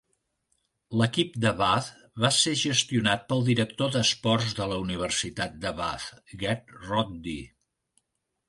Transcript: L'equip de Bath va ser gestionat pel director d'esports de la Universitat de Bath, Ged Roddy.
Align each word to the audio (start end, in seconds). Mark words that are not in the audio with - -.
L'equip 1.01 1.35
de 1.43 1.49
Bath 1.59 1.89
va 2.23 2.31
ser 2.37 2.53
gestionat 2.61 3.27
pel 3.33 3.45
director 3.51 3.93
d'esports 3.97 4.57
de 4.61 4.69
la 4.73 4.81
Universitat 4.87 5.63
de 5.67 5.77
Bath, 5.83 6.09
Ged 6.45 6.75
Roddy. 6.91 7.41